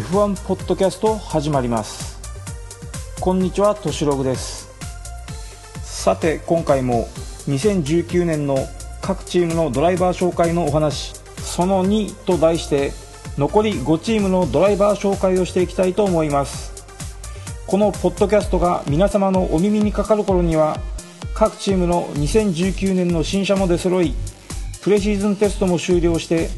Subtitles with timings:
[0.00, 2.18] F1 ポッドキャスト始まります。
[3.20, 4.70] こんにちはとしログです。
[5.82, 7.06] さて今回も
[7.46, 8.56] 2019年の
[9.02, 12.92] 各チームのドライバー紹介のお話その2と題して
[13.36, 16.86] 残り5チームのドライバー紹介をしていきたいと思います。
[17.66, 20.78] このポッドキャストが皆様のお耳にかかる頃には
[21.34, 24.14] 各チームの2019年の新車も出揃い
[24.80, 26.48] プレシーズンテストも終了して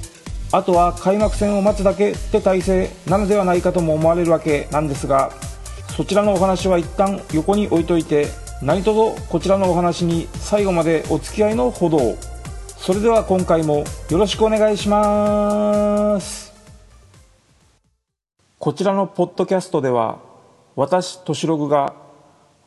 [0.52, 5.32] あとは開幕戦を待つだけって体制なのではないかとも思われるわけなんですが
[5.96, 8.26] そちらのお話は一旦横に置いといて
[8.62, 12.16] 何卒こちらのお話に最後までお付き合いのほど
[12.76, 16.52] それでは今回もよろしくお願いします。
[18.58, 20.18] こちらのポッドキャストでは
[20.74, 21.94] 私としログが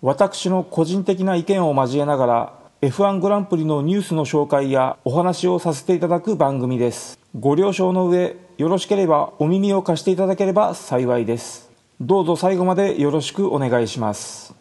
[0.02, 7.25] 私の個人的な意見を交えながら F1 グランプリのニュースの紹介やお話をさせていただく番組です。
[7.38, 11.70] ご了承の上よろしければお耳を貸していただければ幸いです。
[12.00, 14.56] どうぞ最後までよろしくお願いします。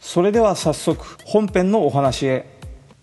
[0.00, 2.58] それでは早速本編のお話へ。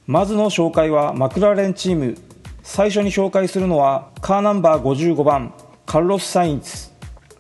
[0.05, 2.17] まずの紹介はマクラーレンチーム。
[2.61, 5.53] 最初に紹介するのはカーナンバー55番
[5.85, 6.89] カルロス・サインツ。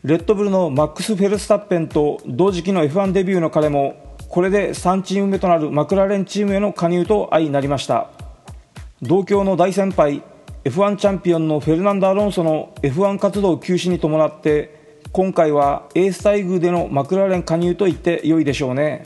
[0.05, 8.11] レッドブルのマックス・フェルスタッペンと同時期の F1 デビューの彼もこれで3チーム目となるマクラーレンチームへの加入と相なりました。
[9.03, 10.23] 同郷の大先輩
[10.63, 19.03] F1 チャンピオンのフェルナンド・アロンソの F1 活動休止に伴って今回はエース待遇でのマクラーレン加入と言って良いでしょうね。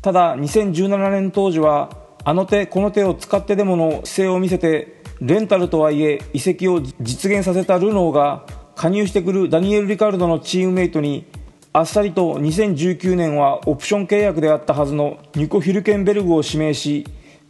[0.00, 1.90] ただ2017年当時は
[2.22, 11.26] あの手この手を使ってでもの姿勢を見せてレンタルとはいえ移籍を実現させたルノーが加入してくるダニエル・リカルドのチームメイトに
[11.72, 17.04] あっさりと2019年はオプション契約であったはずのニコ・ヒルケンベルグを指名し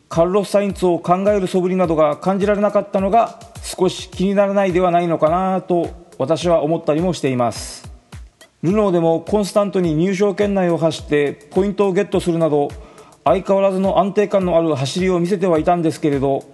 [0.09, 7.91] カルロス・サインツを考える素振りなどが感じられなかったのが少し気にならないではないのかなと私は思ったりもしています。
[8.63, 12.69] ルノーでもコンスタントに入賞圏内を走ってポイントをゲットするなど
[13.25, 16.45] 相変わらずの安定感のある走りを見せてはいたんですけれど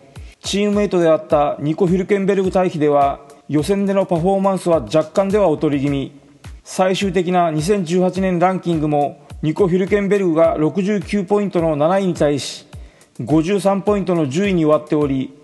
[0.41, 6.13] チームメイトであったニコ・ヒルケンベルグ対比では予選でのパフォーマンスは若干では劣り気味。
[6.65, 12.67] 最終的な2018年ランキングもニコ・ヒルケンベルグが69ポイントの7位に対し
[13.21, 15.35] 53ポイントの10位に終わっており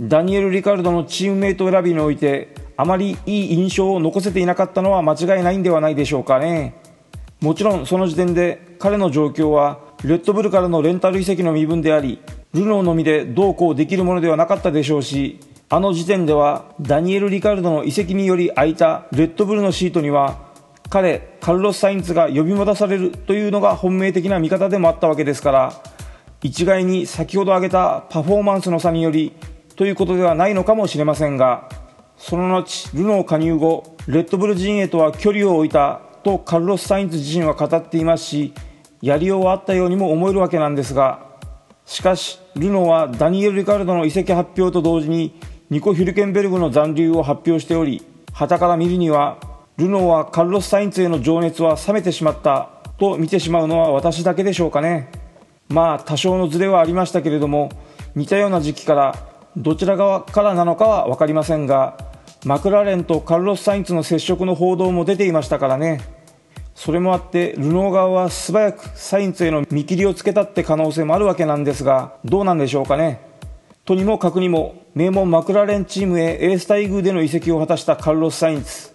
[0.00, 6.74] ダニエル・リカルドのチームメイト選びにおいてあまりいい印象を残せていなかったのは間違いないんではないでしょうかね。
[7.40, 12.18] もちろんその時点で彼の状況はレッドブルからのレンタル移籍の身分であり
[12.54, 20.52] ルノーのみでどうこうできるものではなかったでしょうしあの時点ではダニエル・リカルドの移籍により空いたレッドブルのシートには
[20.88, 25.82] 彼カルロス・サインツが呼び戻されるというのが本命的な見方でもあったわけですから
[26.44, 29.32] 一概に先ほど挙げたパフォーマンスの差により
[29.76, 31.70] ということではないのかもしれませんが
[32.18, 38.52] その後ルノー加入後レッドブル陣営とは距離を置いたとカルロス・サインツ自身は語っていますし
[39.00, 41.26] やりようはあったようにも思えるわけなんですが
[41.86, 45.40] しかしルノーはダニエル・リカルドの移籍発表と同時に
[45.70, 49.38] ニコ・ヒルケンベルグの残留を発表しており旗から見るには
[49.78, 52.68] ルノーはカルロス・サインツへの情熱は冷めてしまった
[52.98, 55.23] と見てしまうのは私だけでしょうかね。
[55.68, 57.70] まあ多少のズレはありましたけれども
[58.14, 59.14] 似たような時期から
[59.56, 61.96] どちら側からなのかは分かりませんが
[62.44, 66.02] マクラーレンとカルロス・サインツの接触の報道も出ていましたからね。
[66.74, 73.20] それもあってルノー側は素早くサインツへの見切りをつけたって可能性もあるわけなんですがどうなんでしょうかね。
[73.84, 78.92] とにもかくにも名門マクラーレンチームへエース待遇での移籍を果たしたカルロス・サインツ。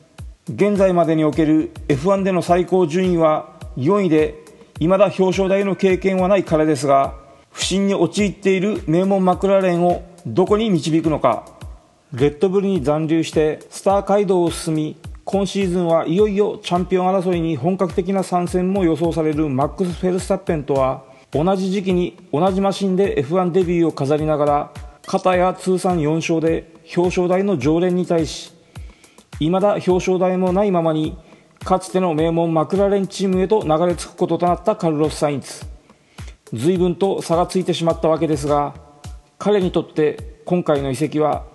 [0.50, 4.44] 現在までにおける F1 での最高順位は4位で
[4.80, 7.16] 未だ表彰台の経験はない彼ですが
[7.52, 11.46] 不振に陥っている名門マクラーレンをどこに導くのか。
[12.14, 24.72] レッドブルに残留してスター街道を進み今シーズンはいよいよチャンピオン争いに本格的な参戦も予想されるマックス・フェルスタッペンとは同じ時期に同じマシンで F1 デビューを飾りながら
[25.06, 28.52] 片や通算4勝で表彰台の常連に対し
[29.34, 31.16] 未だ表彰台もないままに
[31.64, 35.66] かつての名門マクラレンチームへと流れ着くこととなったカルロス・サインツ
[36.54, 38.74] 随分と差がついてしまったわけですが
[39.38, 41.46] 彼にとって今回の移籍は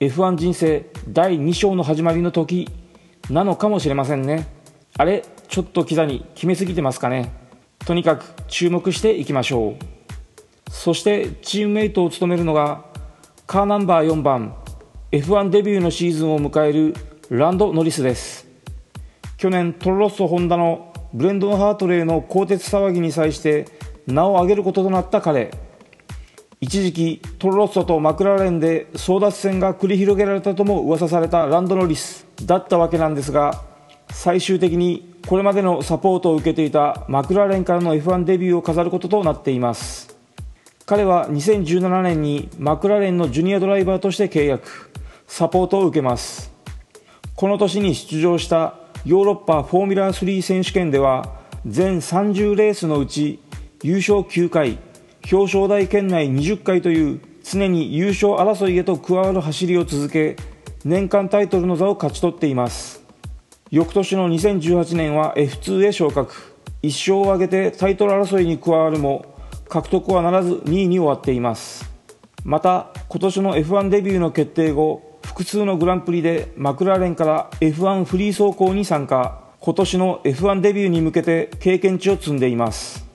[0.00, 2.68] F1 人生第2章の始まりの時
[3.28, 4.48] なのかもしれませんね。
[4.96, 7.32] あれちょっとキザに決めすぎてますかね。
[7.86, 10.70] とにかく注目していきましょう。
[10.70, 12.84] そしてチームメイトを務めるのが
[13.46, 14.54] カーナンバー4番
[15.12, 16.94] F1 デビューのシーズンを迎える
[17.28, 18.49] ランド・ノリスです。
[19.40, 23.64] 去年トロロッソ・ホンダのブレンドン・ハートレーの鋼鉄騒ぎに際して
[24.06, 25.50] 名を挙げることとなった彼。
[26.60, 33.62] 一時期トロロッソとマクラーレンで争奪戦が繰り広げられたとも噂されたランド・ノリスだったわけなんですが
[34.10, 40.18] 最終的にこれまでのサポートを受けていたマクラーレンからの F1 デビューを飾ることとなっています。
[40.84, 44.90] 彼は2017年にマクラーレンのジュニアドライバーとして契約
[45.26, 46.52] サポートを受けます。
[47.34, 53.40] この年に出場したヨーロッパフォーミュラー3選手権では全30レースのうち
[53.82, 54.78] 優勝9回
[55.30, 60.36] 表彰台圏内20回という常に優勝争いへと加わる走りを続け
[60.84, 63.02] 年間タイトルの座を勝ち取っています。
[63.70, 66.34] 翌年の2018年は F2 へ昇格。
[66.82, 69.34] 1勝を挙げてタイトル争いに加わるも
[69.68, 71.90] 獲得はならず2位に終わっています。
[72.44, 79.38] また今年の F1 デビューの決定後複数のグランプリでマクラーレンから F1 フリー走行に参加。
[79.60, 83.06] 今年の F1 デビューに向けて経験値を積んでいます。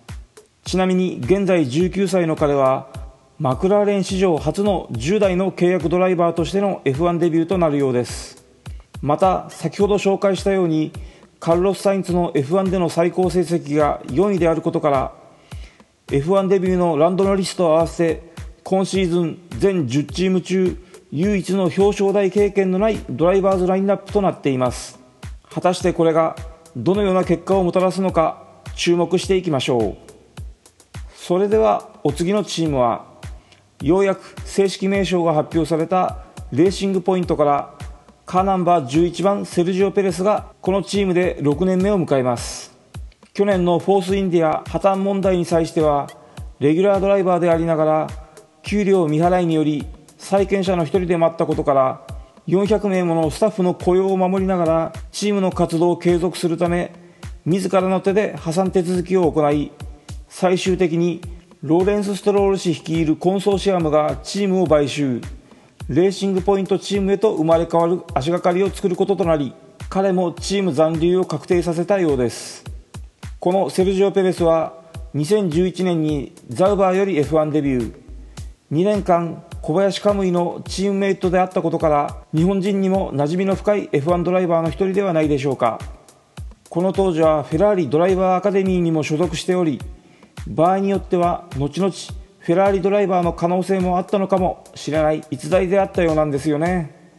[0.63, 2.87] ちなみに現在19歳の彼は
[3.37, 8.45] マクラーレン史上初の10代の契約ドライバーとしての F1 デビューとなるようです。
[9.01, 10.93] また先ほど紹介したように
[11.41, 15.13] カルロス・サインツの F1 での最高成績が4位であることから
[16.07, 18.23] F1 デビューのランドのリストを合わせ
[18.63, 20.81] 今シーズン全10チーム中
[21.11, 24.99] 唯一の表彰台経験のないドライバーズラインナップとなっています。
[25.49, 26.35] 果たしてこれが
[26.75, 28.43] どのような結果をもたらすのか
[28.75, 29.97] 注目していきましょう。
[31.15, 33.05] それではお次のチームは
[33.81, 37.73] ようやく正式名称が発表されたレーシングポイントから
[38.25, 42.75] カーナンバー11番セルジオ・ペレスがこのチームで6年目を迎えます。
[43.33, 46.09] 去年のフォースインディア破綻問題に際しては
[46.59, 48.07] レギュラードライバーでありながら
[48.63, 49.85] 給料未払いにより
[50.25, 52.01] 債権者の一人でもあったことから
[52.47, 56.91] 400名ものスタッフの雇用を守りながらチームの活動を継続するため
[57.45, 59.71] 自らの手で破産手続きを行い
[60.27, 61.21] 最終的に
[61.61, 65.21] ローレンス・ストロール氏率いるコンソーシアムがチームを買収。
[65.89, 69.53] レーシングポイントチームへと生まれ変わる足がかりを作ることとなり
[69.87, 72.63] 彼もチーム残留を確定させたようです。
[73.39, 74.73] このセルジオ・ペレスは
[75.13, 77.93] 2011年にザウバーより F1 デビュー。
[78.71, 85.79] 2年間小林カムイのチームメイトであったことから日本人にも馴染みの深い F1 ドライバーの一人ではないでしょうか。
[86.69, 89.81] この当時はフェラーリドライバーアカデミーにも所属しており
[90.45, 97.15] 場合によっては後々フェラーリドライバーの可能性もあったのかもしれない逸材であったようなんですよね。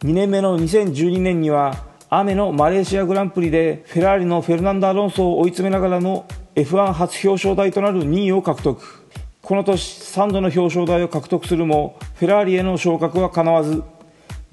[0.00, 9.05] 2年目の2012年には雨のマレーシアグランプリでフェラーリのフェルナンド・アロンソを追い詰めながらの F1 初表彰台となる2位を獲得。
[9.46, 13.84] この年3度の表彰台を獲得するもフェラーリへの昇格はかなわず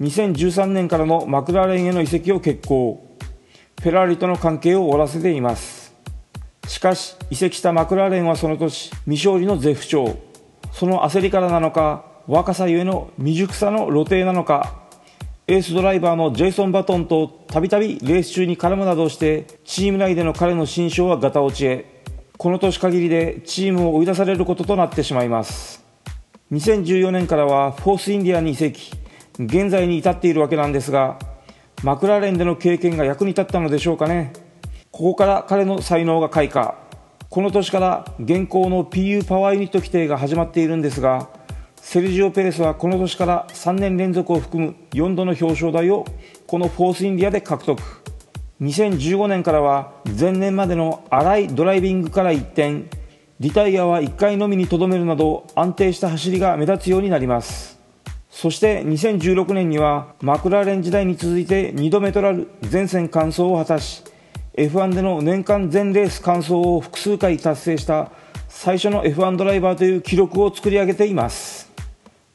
[0.00, 3.04] 2013年からのマクラーレンへの移籍を決行。
[3.82, 5.92] フェラーリとの関係を終わらせています。
[6.68, 10.16] しかし移籍したマクラーレンはその年未勝利の絶不調。
[10.70, 14.84] その焦りからなのか若さゆえの未熟さの露呈なのか。
[15.48, 21.93] エースドライバーのジェイソン・バトンとたびたびレース中に絡むなどしてチーム内での彼の心象はガタ落ちへ。
[22.36, 25.84] この年限りでチームを追い出されることとなってしまいます。
[26.52, 28.92] 2014年からはフォースインディアに移籍。
[29.38, 31.18] 現在に至っているわけなんですが
[31.82, 34.32] マクラーレンでの経験が役に立ったのでしょうかね。
[34.90, 36.74] ここから彼の才能が開花。
[37.30, 41.28] この年から現行の PU パワーユニット規定が始まっているんですが
[41.76, 46.04] セルジオ・ペレスはこの年から3年連続を含む4度の表彰台を
[46.46, 48.03] このフォースインディアで獲得。
[48.64, 52.84] 2015年からは前年までの荒いドライビングから一転
[53.38, 57.78] リタイアは1回のみにとどめるなど安定した走りが目立つようになります。
[58.30, 64.02] そして2016年にはマクラーレン時代に続いて2度目となる全線完走を果たし
[64.56, 68.12] F1 での年間全レース完走を複数回達成した
[68.48, 71.70] 最初の F1 ドライバーという記録を作り上げています。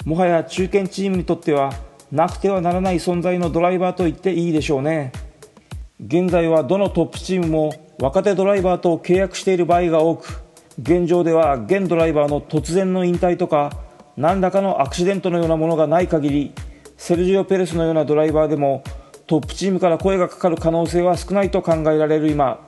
[0.05, 1.73] もはや中堅チームにとっては
[2.11, 5.11] なくてはならない存在のドライバーと言っていいでしょうね。
[6.01, 10.41] 現在はどのトップチームも若手ドライバーと契約している場合が多く
[10.81, 13.77] 現状では現ドライバーの突然の引退とか
[14.15, 16.53] 何らかのアクシデントのようなものがない限り
[16.95, 18.81] セルジオ・ペレスのようなドライバーでも
[19.27, 22.65] トップチームから声がかかる可能性は少ないと考えられる今。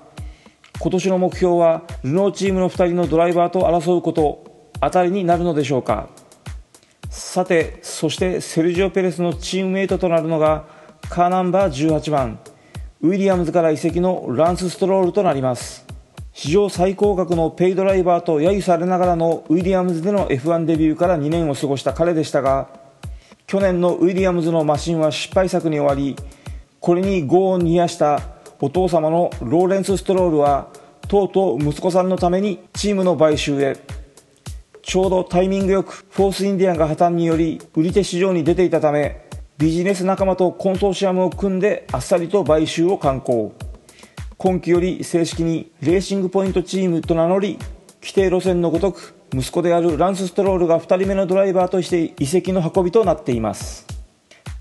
[0.80, 6.10] 今年の目標はルノーチームの2人のドライバーと争うことあたりになるのでしょうか。
[7.10, 10.66] さてそしてセルジオ・ペレスのチームメイトとなるのが
[11.10, 12.40] カーナンバー18番。
[13.04, 15.88] ウィリアムズから移籍のランス・ストロールとなります。
[16.34, 22.70] 史上最高額のペイドライバーと揶揄されながらのウィリアムズでの F1 デビューから2年を過ごした彼でしたが
[23.48, 26.16] 去年のウィリアムズのマシンは失敗作に終わり
[26.80, 28.22] これに業を煮やした
[28.62, 30.70] お父様のローレンス・ストロールは
[31.08, 33.78] とうとう息子さんのためにチームの買収へ。
[34.84, 39.21] ちょうどタイミングよくフォースインディアンが破綻により売り手市場に出ていたため
[39.62, 43.54] ビジネス仲間とコンソーシアムを組んであっさりと買収を敢行。
[44.40, 47.60] 今季より正式にレーシングポイントチームと名乗り
[48.02, 53.86] 規定路線のごとく息子であるランス・ストロールが2人目のドライバーとして移籍の運びとなっています。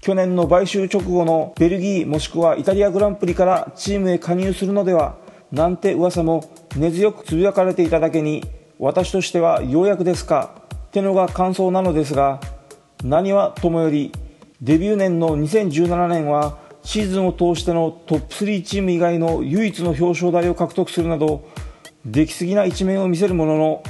[0.03, 5.17] 去年の買収直後のベルギーもしくはイタリアグランプリからチームへ加入するのでは
[5.51, 8.45] なんて噂も根強くつぶやかれていただけに
[8.79, 10.61] 私としてはようやくですか？
[10.75, 12.39] ってのが感想なのですが
[13.03, 14.13] 何はともより
[14.63, 21.49] デビュー年の2017年はシーズンを通してのトップ3チーム以外の唯一の表彰台を獲得するなど
[22.05, 23.83] 出来すぎな一面を見せるものの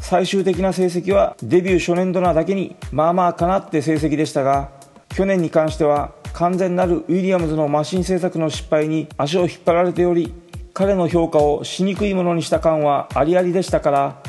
[0.00, 4.70] 最終的な成績はデビュー初年度なだけにまあまあかなって成績でしたが
[5.08, 10.32] 去年に関しては完全なるウィリアムズのマシン製作の失敗に足を引っ張られており
[10.74, 14.22] 彼の評価をしにくいものにした感はありありでしたから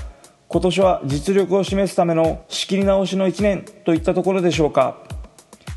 [0.48, 5.06] 今年は実力を示すための仕切り直しの1年といったところでしょうか。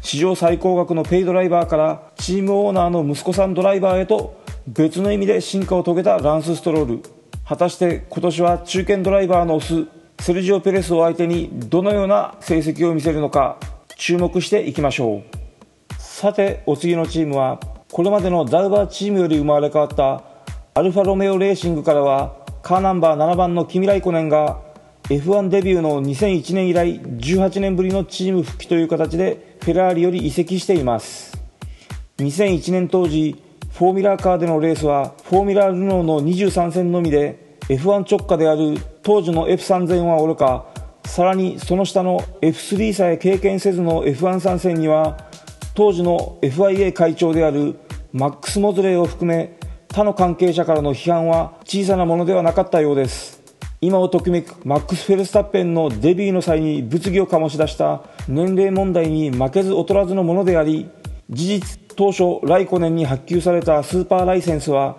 [0.08, 7.02] 史上最高額のペイドライバーからチームオーナーの息子さんドライバーへと別の意味で進化を遂げたランス・ストロール。
[7.44, 9.86] 果たして今年は中堅ドライバーのオス
[10.18, 13.58] セルジオ・ペレスを相手にどのような成績を見せるのか
[13.96, 15.94] 注目していきましょう。
[15.98, 17.60] さてお次のチームは
[17.92, 20.22] これまでのダウバーチームより生まれ変わった
[20.72, 24.58] アルファロメオレーシングからはカーナンバー7番のキミライコネンが
[25.10, 31.36] F1 デビューの2001年以来18年ぶりのチーム復帰という形でフェラーリより移籍しています。
[32.16, 33.36] 2001年当時
[33.74, 40.64] フォーミュラーカーでのレースはフォーミュラールノーの23戦のみで F1 直下である当時の F3000 はおろか
[41.04, 45.18] さらにその下の F3 さえ経験せずの F1 参戦には
[45.74, 47.78] 当時の FIA 会長である
[48.14, 49.58] マックス・モズレーを含め
[49.92, 53.37] 他の関係者からの批判は小さなものではなかったようです。
[53.80, 60.90] 今をときめくマックス・フェルスタッペンのデビューの際に物議を醸し出した年齢問題に負けず劣らずのものであり
[61.30, 64.96] 事実当初ライコネンに発給されたスーパーライセンスは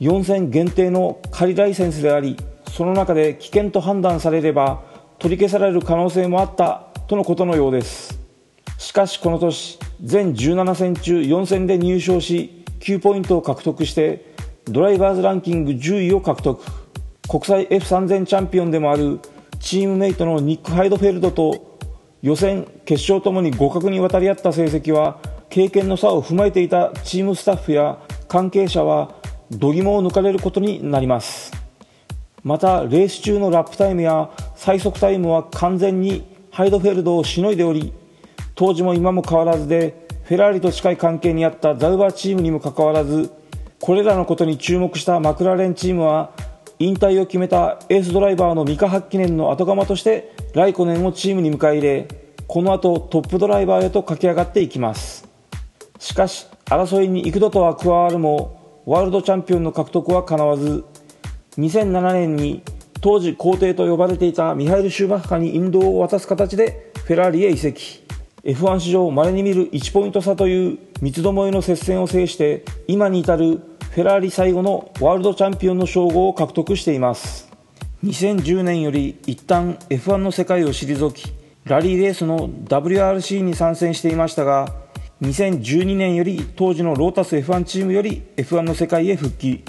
[0.00, 2.36] 4000限定の仮ライセンスであり
[2.72, 4.82] その中で危険と判断されれば
[5.18, 8.18] 取り消される可能性もあったとのことのようです。
[8.78, 14.34] しかしこの年全17戦中4戦で入賞し9ポイントを獲得して
[14.66, 16.62] ドライバーズランキング10位を獲得。
[17.28, 19.20] 国際 F3000 チャンピオンでもある
[19.58, 21.78] チームメイトのニック・ハイドフェルドと
[22.22, 25.18] 予選決勝ともに互角に渡り合った成績は
[25.50, 29.14] 経験の差を踏まえていたチームスタッフや関係者は
[29.50, 31.52] 度肝を抜かれることになります。
[32.46, 37.92] またレース中のラップタイムや最速タイムは完全にハイドフェルドをしのいでおり
[38.54, 43.32] 当時も今も変わらずでフェラーリと近い関係にあったザウバーチームにもかかわらず
[43.80, 46.30] これらのことに注目したマクラーレンチームは
[46.78, 52.08] 引退を決めたエースドライバーのミカ・ハッキネンの後釜としてライコネンをチームに迎え入れ
[52.46, 55.26] この後トップドライバーへと駆け上がっていきます。
[55.98, 60.84] しかし争いに幾度とは加わるもワールドチャンピオンの獲得はかなわず
[61.58, 62.62] 2007年に
[63.00, 68.04] 当時皇帝と呼ばれていたミハイル・シューマッハに引導を渡す形でフェラーリへ移籍。
[68.44, 73.60] F1 史上稀に見る1ポイント差という三つどもえの接戦を制して今に至る
[73.96, 77.50] フェラーリ最後のワールドチャンピオンの称号を獲得しています。
[78.04, 81.32] 2010年より一旦 F1 の世界を退き
[81.64, 84.68] ラリーレースの WRC に参戦していましたが
[85.22, 89.64] 2012年より当時のロータス F1 チームより F1 の世界へ復帰。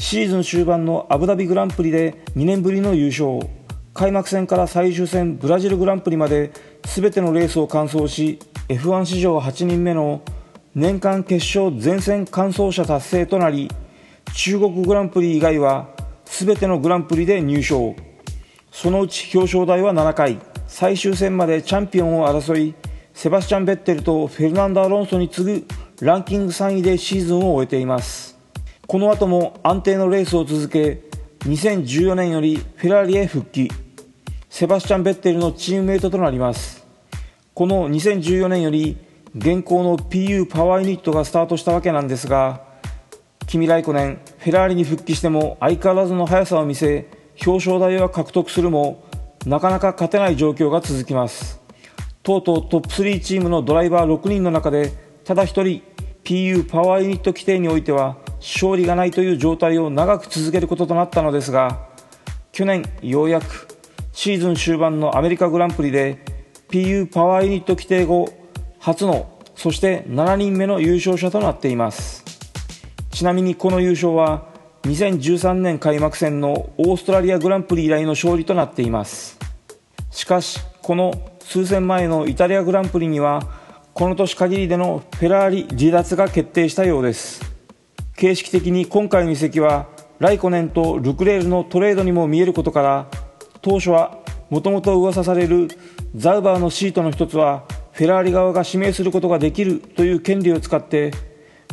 [0.00, 3.40] シーズン終盤のアブダビグランプリで2年ぶりの優勝。
[3.94, 10.20] 開幕戦から最終戦ブラジルグランプリまで全てのレースを完走し F1 史上8人目の
[10.78, 13.70] 年間決勝全戦完走者達成となり
[14.34, 15.88] 中国グランプリ以外は
[16.26, 17.96] 全てのグランプリで入賞。
[18.70, 20.38] そのうち表彰台は7回。
[20.66, 22.74] 最終戦までチャンピオンを争い
[23.14, 25.66] セバスチャン・ベッテルとフェルナンド・アロンソに次ぐ
[26.02, 28.38] ランキング3位でシーズンを終えています。
[28.86, 31.00] この後も安定のレースを続け
[31.46, 33.70] 2014年よりフェラーリへ復帰。
[34.50, 36.84] セバスチャン・ベッテルのチームメイトとなります。
[37.54, 39.05] この2014年より
[39.36, 42.62] 現行の PU パワーユニットがスタートしたわけなんですが
[43.46, 47.06] キミ・ライコネンフェラーリに復帰しても相変わらずの速さを見せ
[47.46, 49.04] 表彰台は獲得するも
[49.44, 51.60] なかなか勝てない状況が続きます。
[52.22, 54.90] とうとうトップ3チームのドライバー6人の中で
[55.24, 55.82] ただ1人
[56.24, 61.86] PU パワーユニット規定においては勝利がないという状態を長く続けることとなったのですが
[62.50, 63.68] 去年ようやく
[64.12, 66.24] シーズン終盤のアメリカグランプリで
[66.68, 68.45] PU パワーユニット規定後
[68.86, 69.26] 初の
[69.56, 72.22] そして7人目の優勝者となっています。
[73.10, 74.46] ちなみにこの優勝は
[74.82, 79.40] 2013年開幕戦のオーストラリアグランプリ以来の勝利となっています。
[80.12, 83.42] しかしこの数戦前のイタリアグランプリには
[83.92, 87.42] この年限りでのフェラーリ離脱が決定したようです。
[88.14, 89.88] 形式的に今回の移籍は
[90.20, 93.06] ライコネンとルクレールのトレードにも見えることから
[93.62, 94.16] 当初は
[94.48, 95.66] もともと噂される
[96.14, 97.64] ザウバーのシートの一つは
[97.96, 101.12] フェラーリ側が指名することができるという権利を使って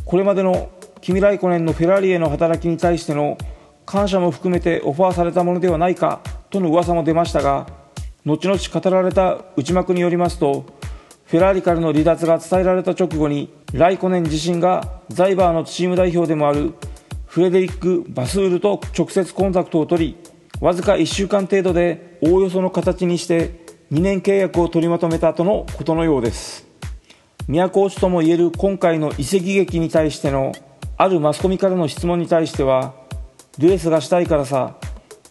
[0.05, 0.69] これまでの
[1.01, 3.37] キミ・ライコネンのフェラーリへの働きに対しての
[3.85, 7.67] 感謝も含めてオファーされたものではないかとの噂も出ましたが
[8.25, 10.65] 後々語られた内幕によりますと
[11.25, 16.73] フェラーリからの離脱が伝えられた直後にライコネン自身がザイバーのチーム代表でもある
[17.25, 20.17] フレデリック・バスールと直接コンタクトを取り
[20.61, 23.62] わずか1週間程度でおおよその形にして
[23.93, 26.65] 2年契約を取りまとめたとのことのようです。
[27.47, 30.51] 宮古内ともいえる今回の移籍劇に対しての
[30.97, 32.95] あるマスコミからの質問に対しては
[33.59, 34.77] レースがしたいからさ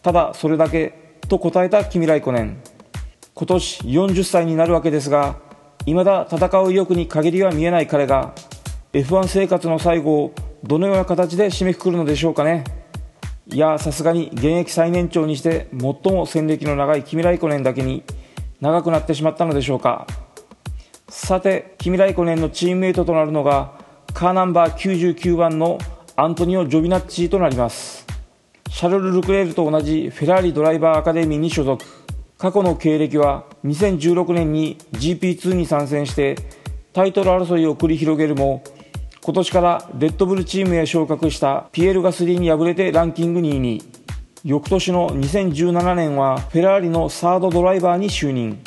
[0.02, 2.62] ただそれだけと答えたキミライコネン
[3.34, 5.40] 今年40歳になるわけですが
[5.84, 8.32] 未だ戦う意欲に限りは見えない彼が
[8.92, 12.62] F1 生活の最後をどのような形で締めくくるのでしょうかね。
[13.48, 18.04] いやさすがに現役最年長にして最も戦歴の長いキミライコネンだけに
[18.62, 20.06] 長くなってしまったのでしょうか。
[21.08, 23.72] さてキミライコネンのチームメイトとなるのが
[24.14, 25.78] カーナンバー99番の
[26.14, 28.06] アントニオ・ジョビナッチとなります。
[28.70, 31.84] シャルル・ルクレールと同じフェラーリドライバーアカデミーに所属。
[32.38, 36.36] 過去の経歴は2016年に GP2 に参戦して
[36.92, 38.62] タイトル争いを繰り広げるも
[39.24, 43.82] 今年からレッドブルチームへ昇格したピエール・ガスリーに敗れてランキング2位に。
[44.44, 48.60] 翌年の2017年はフェラーリのサードドライバーに就任。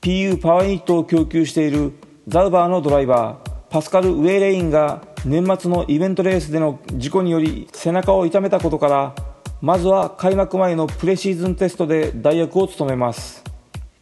[0.00, 1.92] PU パワーユニットを供給している
[2.26, 9.14] ザウバーのドライバーパスカル・ウェイレインが年末のイベントレースでの事故により背中を痛めたことから
[9.60, 13.44] まずは開幕前のプレシーズンテストで代役を務めます。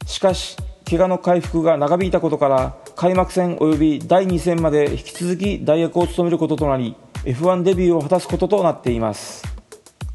[0.07, 0.57] しかし
[0.89, 9.50] 怪我の回復が長引いたことから開幕戦及び第2戦まで引き続き代役を務めることとなり F1 デビューを果たすこととなっています。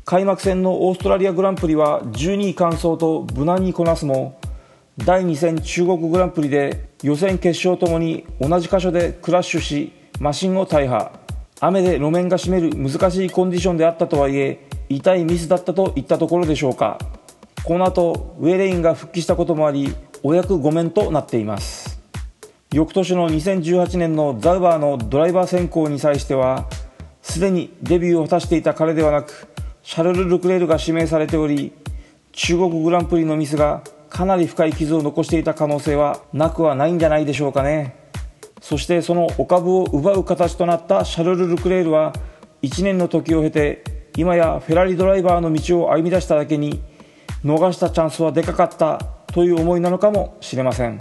[0.05, 4.39] 開幕戦のオーストラリアグランプリは12位完走と無難にこなすも
[4.97, 11.11] 第2戦中国グランプリで予選決勝ともに同じ箇所でクラッシュしマシンを大破。
[11.59, 16.99] 雨で路面が湿る難しいコンディションであったとはいえ痛いミスだったといったところでしょうか。
[17.63, 21.99] この後ウェレインが復帰したこともありお役御免となっています。
[22.71, 26.67] 翌年の2018年のザウバーのドライバー選考に際しては
[27.23, 29.54] すでにデビューを果たしていた彼ではなく
[29.86, 31.71] シャルル・ルクレールが指名されており
[32.32, 37.95] 中国グランプリのミスがかなり深い傷を残していた可能性はなくはないんじゃないでしょうかね。
[38.60, 42.13] そしてそのお株を奪う形となったシャルル・ルクレールは
[42.63, 43.84] 1年の時を経て
[44.17, 46.82] 今やフェラリドライバーの道を歩み出しただけに
[47.43, 51.00] 逃したチャンスはでかかったという思いなのかもしれません。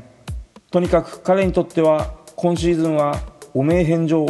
[0.70, 3.18] とにかく彼にとっては今シーズンは
[3.54, 4.26] 汚名返上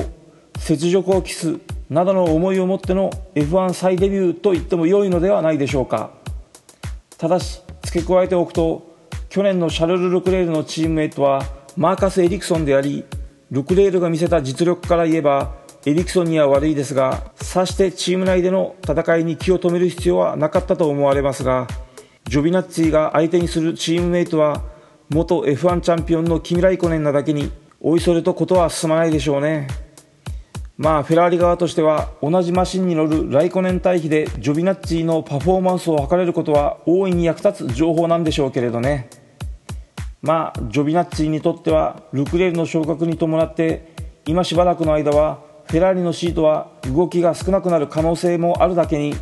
[0.71, 1.59] 雪辱を期す
[1.91, 6.11] などの思いを持っての F1 再デビューと言っても良いのではないでしょうか。
[7.19, 8.95] ただし付け加えておくと
[9.29, 11.43] 去年のシャルル・ルクレールのチームメイトは
[11.77, 13.05] マーカス・エリクソンであり
[13.51, 15.55] ルクレールが見せた実力から言えば
[15.87, 21.67] エリクソンには悪いですがさしてチーム内での戦いに気を止める必要はなかったと思われますが
[22.25, 24.63] ジョビナッツィが相手にするチームメイトは
[25.11, 29.84] 元 F1 チャンピオンのキミライコネンなだけにおいそれとことは進まないでしょうね。
[30.77, 39.09] まあフェラーリ側としては同じマシンに乗るライコネン対比でジョビナッツィのパフォーマンスを測れることは大いに役立つ情報なんでしょうけれどね。
[40.21, 43.95] まあジョビナッツィにとってはルクレールの昇格に伴って
[44.27, 49.15] 今しばらくの間はフェラーリのシートは動きが少なくなる可能性もあるだけに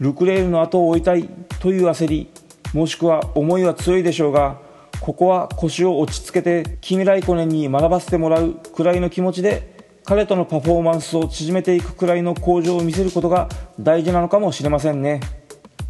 [0.00, 1.28] ルクレールの後を追いたい
[1.60, 2.30] という焦り
[2.72, 4.58] もしくは思いは強いでしょうが
[5.00, 9.73] ここは腰を落ち着けてキミ・ライコネンに学ばせてもらうくらいの気持ちで
[10.06, 13.48] 彼とのパフォーマンスを縮めていくくらいの向上を見せることが
[13.80, 15.20] 大事なのかもしれませんね。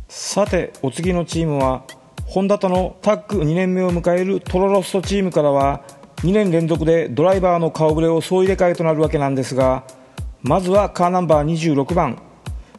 [0.08, 1.84] さてお次のチームは
[2.24, 5.82] ホンダとのタッグ2年目を迎えるトロロストチームからは
[6.18, 9.84] 2年連続でドライバーの顔ぶれを総入れ替えとなるわけなんですが
[10.42, 12.22] まずはカーナンバー26番。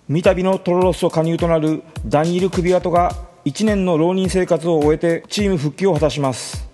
[0.08, 3.12] 三度のトロロスト加入となるダニール・クビアトが
[3.44, 6.70] 1年の浪人生活を終えてチーム復帰を果たします。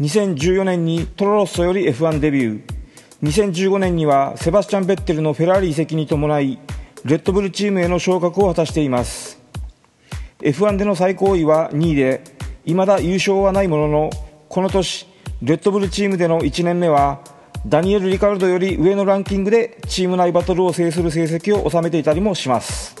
[0.00, 2.77] 2014年にトロロストより F1 デビュー。
[3.22, 6.60] 2015年にはセバスチャン・ベッテルのフェラーリ移籍に伴い
[7.04, 9.40] レッドブルチームへの昇格を果たしています。
[10.38, 12.22] F1 での最高位は2位で
[12.64, 14.10] 未だ優勝はないものの
[14.48, 15.08] この年
[15.42, 17.20] レッドブルチームでの1年目は
[17.66, 22.94] ダニエル・リカルドより上のランキングでチーム内バトルを制する成績を収めていたりもします。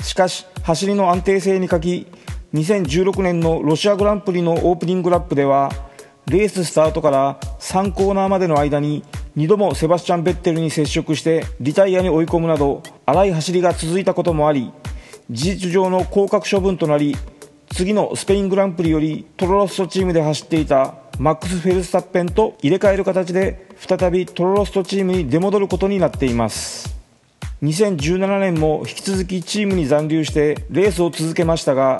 [0.00, 5.72] しかし走りの安定性に欠き2016年のロシアグランプリのオープニングラップでは
[6.26, 9.02] レーススタートから3コーナーまでの間に
[9.36, 14.72] 2度もセバスチャン・ベッテルに接触してリタイアに追い込むなど荒い走りが続いたこともあり
[15.30, 17.16] 事実上の降格処分となり
[17.74, 26.94] 次のスペイングランプリよりトロロッソチームで走っていたマックス・フェルスタッペンと入れ替える形で再びトロロッソチームに出戻ることになっています。
[27.62, 31.98] 2017年も引き続きチームに残留してレースを続けましたが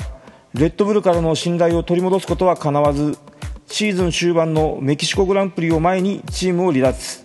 [0.52, 3.16] レッドブルからの信頼を取り戻すことはかなわず
[3.66, 7.23] シーズン終盤のメキシコグランプリを前にチームを離脱。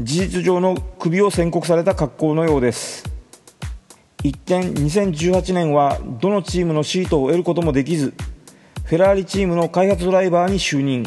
[0.00, 3.04] 事実上のクビを宣告された格好のようです。
[4.24, 8.14] 一転2018年はどのチームのシートを得ることもできず
[8.84, 11.04] フェラーリチームの開発ドライバーに就任。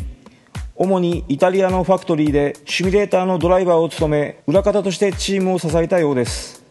[0.78, 6.64] 主にイタリアのファクトリーでシミュレーターのドライバーを務め裏方としてチームを支えたようです。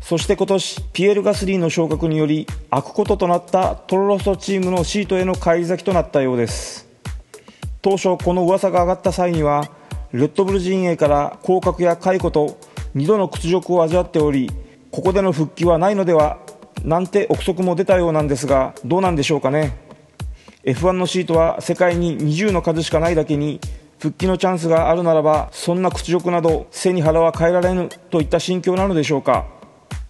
[0.00, 6.86] そして今年ピエール・ガスリーの昇格により開くこととなったトロロソチームのシートへの返り咲きとなったようです。
[7.82, 9.68] 当初この噂が上がった際には
[10.12, 12.58] レッドブル陣営から降格や解雇と
[12.94, 14.50] 2度の屈辱を味わっており
[14.90, 16.38] ここでの復帰はないのでは
[16.84, 19.76] なんて憶測も出たようなんですがどうなんでしょうかね。
[20.64, 23.60] F1 のシートは世界に20の数しかないだけに
[23.98, 29.46] 復帰のチャンスがあるならばそんな屈辱など背に腹は変えられぬといった心境なのでしょうか。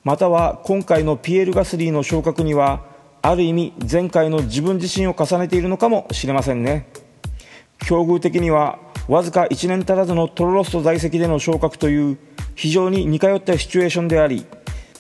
[0.05, 2.85] または今回のピエール・ガスリーの昇格には
[3.23, 6.89] ある意味前回の自分自身を重ねているのかもしれませんね。
[7.87, 12.19] 境遇的にはわずか1年足らずのトロロスト在籍での昇格という
[12.55, 14.47] 非常に似通ったシチュエーションであり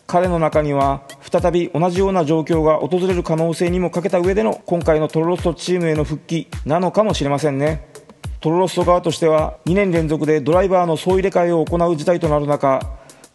[0.06, 7.88] 彼の中には再び同じような状況が訪れる可能性にもかけた上での今回のトロロストチームへの復帰なのかもしれませんね。
[8.40, 12.80] トロロスト側としては2年連続でドライバーの総入れ替えを行う事態となる中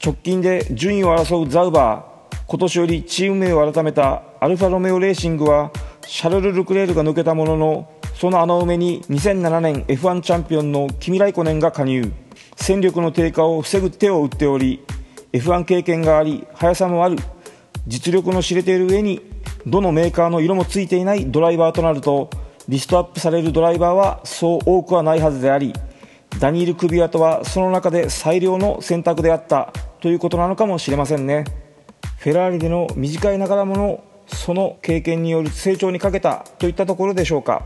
[0.02, 5.72] 直近で順位を争うザウバー今年よりチーム名を改めたアルファロメオレーシングは
[6.06, 7.90] シャルル・ルクレールが抜けたものの
[8.22, 12.14] その穴埋めに2007年 F1 チャンピオンのキミ・ライコネンが加入。
[12.56, 14.86] 戦力の低下を防ぐ手を打っており
[15.34, 17.18] F1 経験があり速さもある。
[17.88, 19.22] 実力の知れている上に
[19.66, 22.30] どのメーカーの色もついていないドライバーとなると
[22.70, 25.74] リストアップされるドライバーはそう多くはないはずであり
[26.40, 29.74] ダニール・クビアトはその中で最良の選択であった。
[30.00, 31.46] ということなのかもしれませんね。
[32.20, 37.66] フェラーリでの短いながらものその経験による成長にかけたといったところでしょうか。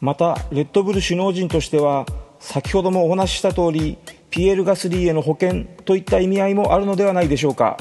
[0.00, 2.06] またレッドブル首脳陣としては
[2.38, 3.98] 先ほどもお話しした通り
[4.30, 7.76] ピエール・ガスリーへの保険といった意味合いもあるのではないでしょうか。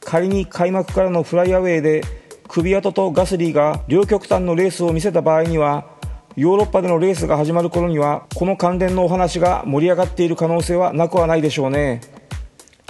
[0.00, 2.02] 仮に開幕からのフライアウェイで
[2.48, 5.84] 首跡とガスリーが両極端のレースを見せた場合には
[6.36, 12.00] ヨーロッパでのレースが始まる頃にはこの関連のお話が盛り上がっている可能性はなくはないでしょうね。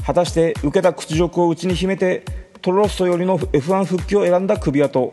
[0.04, 2.22] 果たして受けた屈辱を内に秘めて
[2.61, 5.11] トロロッソよりの F1 復帰を選んだ首跡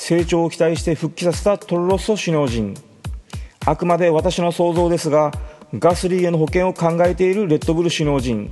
[0.00, 2.74] 成長を期待して復帰させたトロロッソ首脳陣。
[3.66, 5.32] あくまで私の想像ですが
[5.74, 8.48] ガスリーへの保険を考えているレッドブル首脳陣。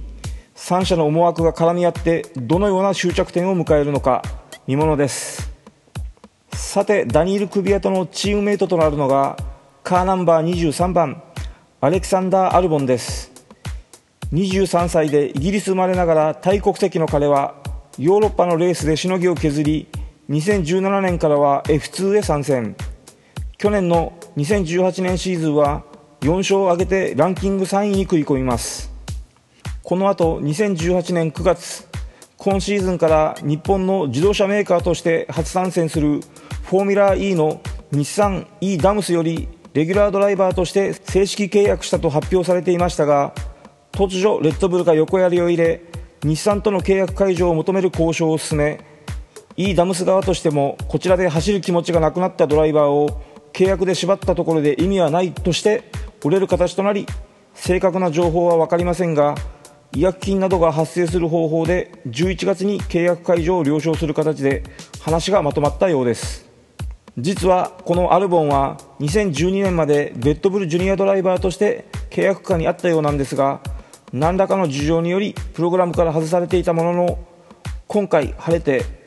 [0.57, 4.23] 3社の思惑が絡み合ってどのような終着点を迎えるのか
[4.67, 5.49] 見ものです。
[6.53, 9.37] さてダニール・クビアとのチームメイトとなるのが
[9.85, 11.23] カーナンバー23番
[11.81, 13.31] アレクサンダー・アルボンです。
[14.33, 17.55] 23歳でイギリス生まれながらタイ国籍の彼は
[17.99, 19.87] ヨーロッパのレースでしのぎを削り
[20.29, 22.77] 2017年からは F2 へ参戦
[23.59, 25.85] 去年の2018年シーズンは
[26.21, 28.93] 4勝を挙げてランキング3位に食い込みます。
[29.83, 31.87] この後2018年9月
[32.37, 36.21] 今シーズンから日本の自動車メーカーとして初参戦する
[36.65, 37.61] フォーミュラー E の
[37.93, 43.33] 日産 E ダムスよりレギュラードライバーとして正式契約したと発表されていましたが
[43.93, 45.83] 突如レッドブルが横やりを入れ
[46.25, 48.96] 日産との契約解除を求める交渉を進め
[49.57, 55.85] E ダムス側としてもこちらで走る気持ちがなくなったドライバーを契約で縛ったところで意味はないとして
[56.23, 57.07] 売れる形となり
[57.55, 59.35] 正確な情報は分かりませんが
[59.92, 64.62] 違約金などが発生する方法で11月に契約解除を了承する形で
[65.01, 66.45] 話がまとまったようです。
[67.16, 73.61] 実はこのアルボンは2012年までレッドブルジュニアドライバーとして契約下にあったようなんですが
[74.12, 77.19] 何らかの事情によりプログラムから外されていたものの
[77.87, 79.06] 今回晴れて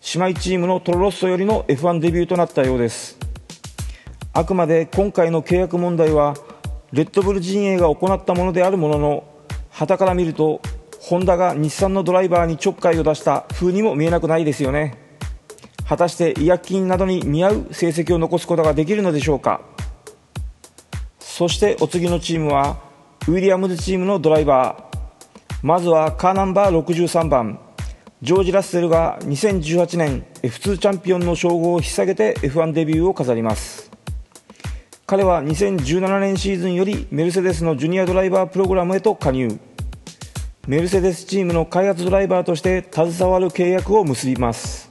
[0.00, 3.18] 姉妹チームのトロロッソよりの F1 デビューとなったようです。
[4.32, 6.34] あくまで今回の契約問題は
[6.92, 9.24] レッドブル陣営が行ったものであるものの
[9.70, 10.62] 旗から見ると
[11.00, 14.98] ホンダが日産のドライバーにちょっかいを出した風にも見えなくないですよね。
[15.86, 19.62] 果たして違約金などに見合う成績を残すことができるのでしょうか。
[21.18, 22.78] そしてお次のチームは
[23.26, 24.98] ウィリアムズチームのドライバー。
[25.62, 27.58] まずはカーナンバー63番。
[28.20, 33.92] ジョージ・ラッセルが2018年 F2 チャンピオンの称号を引っ提げて F1 デビューを飾ります。
[35.06, 39.60] 彼は2017年シーズンよりメルセデスのジュニアドライバープログラムへと加入。
[40.66, 44.90] メルセデスチームの開発ドライバーとして携わる契約を結びます。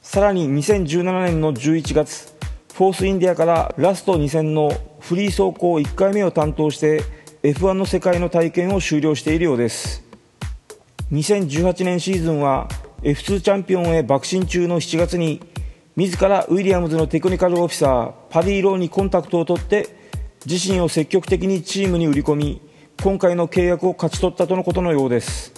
[0.00, 2.34] さらに2017年の11月
[2.72, 7.02] フォースインディアからラスト2戦のフリー走行1回目を担当して
[7.42, 10.03] F1 の世界の体験を終了しているようです。
[11.14, 12.68] 2018年シーズンは
[13.02, 15.40] F2 チャンピオンへ爆心中の7月に
[15.94, 19.96] 自らウィリアムズのテクニカルオフィサーパディ・ローにコンタクトを取って
[20.44, 22.60] 自身を積極的にチームに売り込み
[23.00, 25.52] 今回の契約を勝ち取ったとのことのようです。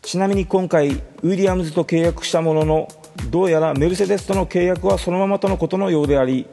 [0.00, 2.88] ちなみに今回ウィリアムズと契約したものの
[3.28, 6.46] どうやらメルセデスとの契約はそのままとのことのようであり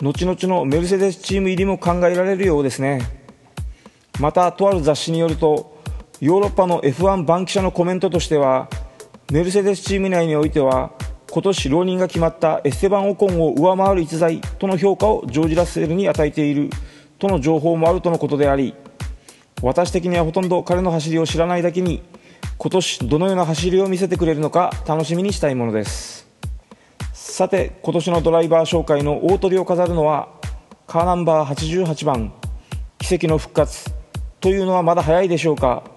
[0.00, 3.02] 後々のメルセデスチーム入りも考えられるようですね。
[4.18, 5.73] またとある雑誌によると
[6.24, 8.70] ヨーロッパの F1 番記者のコメントとしては
[9.30, 10.92] メルセデスチーム内においては
[11.30, 16.70] 今年浪人が決まったエステバン・オコンを上回る逸材との評価をジョージ・ラッセルに与えている
[17.18, 18.74] との情報もあるとのことであり
[19.60, 22.02] 私的にはほとんど彼の走りを知らないだけに
[22.56, 26.26] 今年どのような走りを見せてくれるのか楽しみにしたいものです。
[27.12, 30.30] さて今年のドライバー紹介の大トリを飾るのは
[30.86, 32.32] カーナンバー88番
[32.96, 33.92] 奇跡の復活
[34.40, 35.92] というのはまだ早いでしょうか。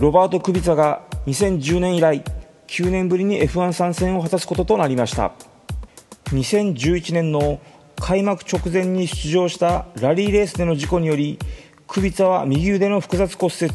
[0.00, 2.24] ロバート・クビツァが2010年以来
[2.68, 5.32] 9年ぶりに F1 参戦を果たすこととなりました。
[6.28, 7.60] 2011年の
[7.96, 11.38] 開幕直前に出場したラリーレースでの事故により
[11.86, 13.70] クビツァは右腕の複雑骨折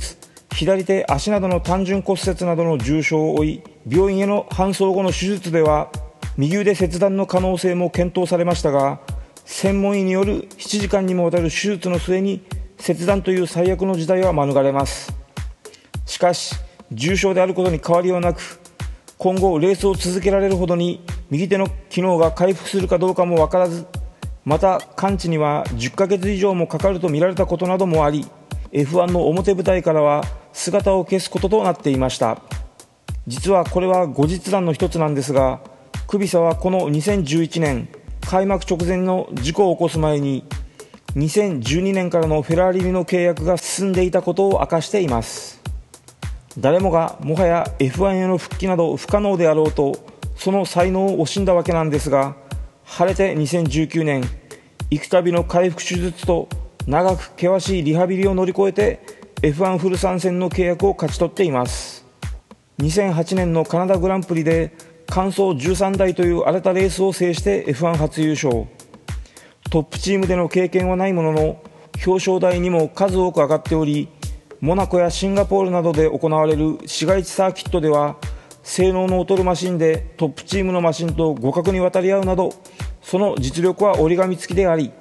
[0.52, 5.92] 左手足などの単純骨折などの重傷を負い病院への搬送後の手術では
[6.38, 9.00] 右腕切断の可能性も検討されましたが
[9.44, 12.42] 専門医による7時間にもわたる手術の末に
[12.80, 15.25] 切断という最悪の事態は免れます。
[16.06, 16.56] しかし
[16.92, 18.60] 重傷であることに変わりはなく
[19.18, 23.88] 今後レースを続けられるほどに右手の機能が回復するかどうかも分からず
[24.44, 28.26] また完治には10ヶ月以上もかかると見られたことなどもあり
[28.72, 32.42] F1 の表舞台からは姿を消すこととなっていました。
[33.28, 35.60] 実はこれは後日談の一つなんですが
[36.08, 37.90] クビサはこの2011年
[38.22, 40.46] 開幕直前の事故を起こす前に
[41.16, 45.65] 2012年からのフェラーリの契約が進んでいたことを明かしています。
[46.58, 49.98] 誰もがもはや F1 への復帰など不可能であろうと
[50.36, 52.36] その才能を惜しんだわけなんですが
[52.86, 54.24] 晴れて2019年
[54.90, 56.48] 幾度の回復手術と
[56.88, 59.00] 長く険しいリハビリを乗り越えて
[59.42, 62.06] F1 フル参戦の契約を勝ち取っています。
[62.80, 64.76] 2008年のカナダグランプリで
[65.08, 68.68] 完走13台という荒れたレースを制して F1 初優勝。
[69.72, 71.64] トップチームでの経験はないものの
[72.06, 74.10] 表彰台にも数多く上がっており
[74.62, 78.18] モナコやシンガポールなどで行われる市街地サーキットでは
[78.64, 82.52] 性能の劣るマシンでトップチームのマシンと互角に渡り合うなど
[83.02, 84.92] その実力は折り紙付きであり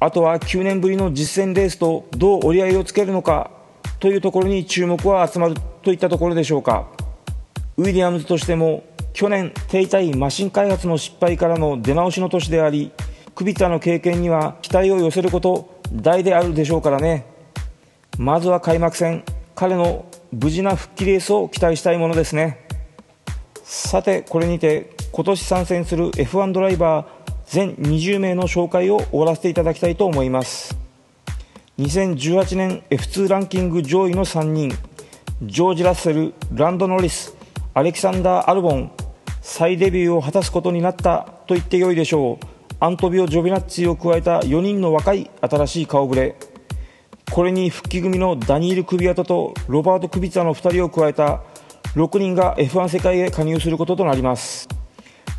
[0.00, 3.50] あとは9年ぶりの実戦レースとどう折り合いをつけるのか
[4.00, 6.88] というところに注目は集まるといったところでしょうか。
[7.76, 8.84] ウィリアムズとしても
[9.14, 12.92] 去年停滞マシン開発の失敗からの出直しの年であり
[13.34, 17.33] クビタの経験には期待を寄せること大であるでしょうからね。
[18.18, 19.24] まずは開幕戦
[19.54, 22.66] 彼の無事な復帰レースを期待したいものですね。
[23.64, 27.06] さてこれにて今年参戦する F1 ドライバー
[27.46, 30.76] 全20名の紹介を終わらせていただきたいと思います。
[31.78, 34.70] 2018年 F2 ランキング上位の3人
[35.42, 37.34] ジョージ・ラッセルランド・ノリス
[37.74, 38.92] アレキサンダー・アルボン
[39.42, 42.46] 再デビューを果たすことになったと言ってよいでしょう。
[42.80, 46.36] アントビオ・ジョビナッツィを加えた4人の若い新しい顔ぶれ。
[47.30, 51.42] これに復帰組のダニール・クビアトとロバート・クビツァの2人を加えた
[51.94, 54.68] 6人が F1 世界へ加入することとなります。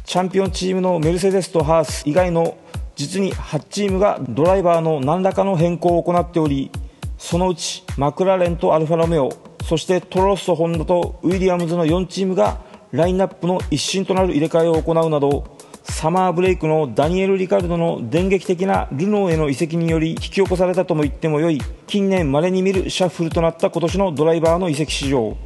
[0.05, 2.57] チャンピオンチームのメルセデスとハース以外の
[2.95, 6.71] 実に8チームがドライバーの何らかの変更を行っており
[7.17, 9.29] そのうちマクラーレンとアルファロメオ
[9.63, 25.37] そしてトロロッソホンダとウィリアムズの4チームがラインナップの一新となる入れ替えを行うなどサマーブレイクのダニエル・リカルドの電撃的なルノーへの移籍により引き起こされたとも言ってもよい近年稀に見るシャッフルとなった今年のドライバーの移籍市場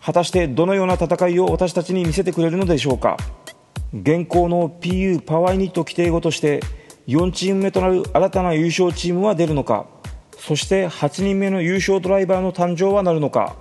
[0.00, 3.16] 果たしてどのような戦いを私たちに見せてくれるのでしょうか。
[3.94, 6.60] 現行の PU パワーユニット規定後として
[7.06, 9.86] 4チーム目となる新たな優勝チームは出るのか。
[10.36, 13.56] そして8人目の優勝ドライバーの誕生はなるのか。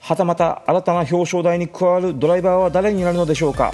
[0.00, 3.72] はたまた新たな表彰台に加わるドライバーは誰になるのでしょうか。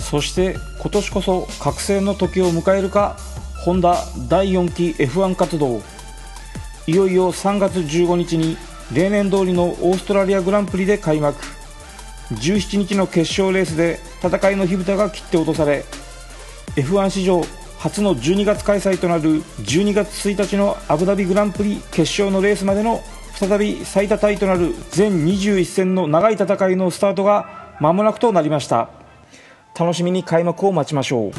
[0.00, 3.16] そして今年こそ覚醒の時を迎えるか
[3.64, 3.96] ホンダ
[4.28, 5.82] 第4期 F1 活動
[6.86, 8.56] いよいよ3月15日に
[8.92, 11.40] 例年通りのオーストラリアグランプリで開幕
[12.32, 15.84] 17日の決勝レースで戦いの火蓋が切って落とされ
[16.76, 17.42] F1 史上
[17.78, 23.00] 初の12月開催となる12月1日のアブダビグランプリ決勝のレースまでの
[23.34, 28.99] 再び最多タイとなる全21戦の長い戦いのスタートが間もなくとなりました。
[29.78, 31.32] 楽しみに開幕を待ちましょう。